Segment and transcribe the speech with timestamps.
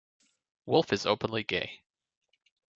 [0.65, 1.83] Wolfe is openly gay.